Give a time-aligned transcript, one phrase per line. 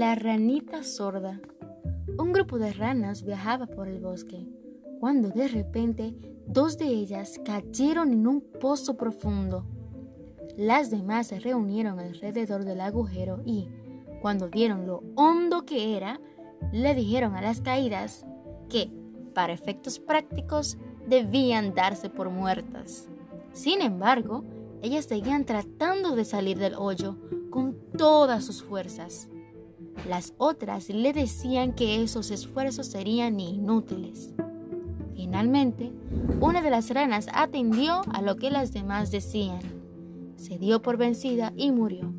[0.00, 1.42] La ranita sorda.
[2.18, 4.46] Un grupo de ranas viajaba por el bosque,
[4.98, 6.14] cuando de repente
[6.46, 9.66] dos de ellas cayeron en un pozo profundo.
[10.56, 13.68] Las demás se reunieron alrededor del agujero y,
[14.22, 16.18] cuando vieron lo hondo que era,
[16.72, 18.24] le dijeron a las caídas
[18.70, 18.90] que,
[19.34, 20.78] para efectos prácticos,
[21.08, 23.10] debían darse por muertas.
[23.52, 24.44] Sin embargo,
[24.80, 27.18] ellas seguían tratando de salir del hoyo
[27.50, 29.28] con todas sus fuerzas.
[30.08, 34.34] Las otras le decían que esos esfuerzos serían inútiles.
[35.14, 35.92] Finalmente,
[36.40, 39.60] una de las ranas atendió a lo que las demás decían.
[40.36, 42.12] Se dio por vencida y murió.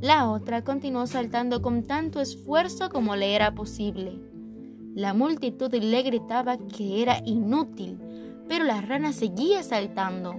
[0.00, 4.20] La otra continuó saltando con tanto esfuerzo como le era posible.
[4.94, 7.98] La multitud le gritaba que era inútil,
[8.48, 10.34] pero la rana seguía saltando,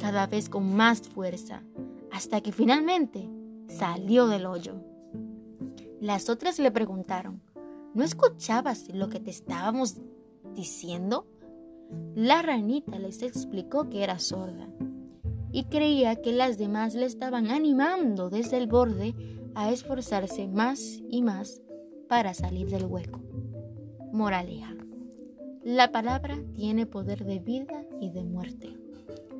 [0.00, 1.62] cada vez con más fuerza,
[2.10, 3.28] hasta que finalmente
[3.68, 4.91] salió del hoyo.
[6.02, 7.40] Las otras le preguntaron,
[7.94, 9.98] ¿no escuchabas lo que te estábamos
[10.52, 11.28] diciendo?
[12.16, 14.68] La ranita les explicó que era sorda
[15.52, 19.14] y creía que las demás le estaban animando desde el borde
[19.54, 21.62] a esforzarse más y más
[22.08, 23.20] para salir del hueco.
[24.12, 24.74] Moraleja.
[25.62, 28.76] La palabra tiene poder de vida y de muerte.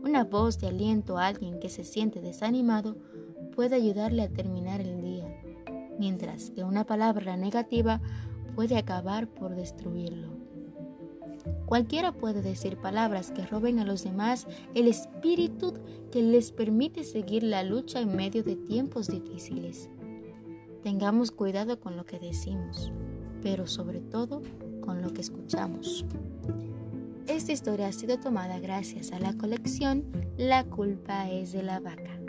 [0.01, 2.99] Una voz de aliento a alguien que se siente desanimado
[3.53, 5.02] puede ayudarle a terminar el
[6.03, 8.01] mientras que una palabra negativa
[8.57, 10.31] puede acabar por destruirlo.
[11.65, 15.75] Cualquiera puede decir palabras que roben a los demás el espíritu
[16.11, 19.89] que les permite seguir la lucha en medio de tiempos difíciles.
[20.83, 22.91] Tengamos cuidado con lo que decimos,
[23.41, 24.43] pero sobre todo
[24.81, 26.05] con lo que escuchamos.
[27.29, 30.05] Esta historia ha sido tomada gracias a la colección
[30.37, 32.22] La culpa es de la vaca.